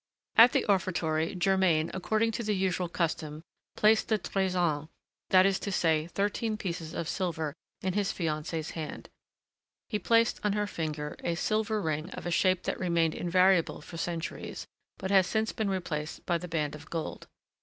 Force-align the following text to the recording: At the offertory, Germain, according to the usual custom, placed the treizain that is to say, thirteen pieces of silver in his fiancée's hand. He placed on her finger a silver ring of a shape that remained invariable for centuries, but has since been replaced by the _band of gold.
At 0.35 0.51
the 0.51 0.65
offertory, 0.65 1.35
Germain, 1.35 1.91
according 1.93 2.31
to 2.31 2.41
the 2.41 2.55
usual 2.55 2.89
custom, 2.89 3.43
placed 3.75 4.07
the 4.07 4.17
treizain 4.17 4.87
that 5.29 5.45
is 5.45 5.59
to 5.59 5.71
say, 5.71 6.07
thirteen 6.07 6.57
pieces 6.57 6.95
of 6.95 7.07
silver 7.07 7.53
in 7.83 7.93
his 7.93 8.11
fiancée's 8.11 8.71
hand. 8.71 9.09
He 9.89 9.99
placed 9.99 10.39
on 10.43 10.53
her 10.53 10.65
finger 10.65 11.17
a 11.23 11.35
silver 11.35 11.79
ring 11.79 12.09
of 12.13 12.25
a 12.25 12.31
shape 12.31 12.63
that 12.63 12.79
remained 12.79 13.13
invariable 13.13 13.79
for 13.79 13.97
centuries, 13.97 14.65
but 14.97 15.11
has 15.11 15.27
since 15.27 15.51
been 15.51 15.69
replaced 15.69 16.25
by 16.25 16.39
the 16.39 16.47
_band 16.49 16.73
of 16.73 16.89
gold. 16.89 17.27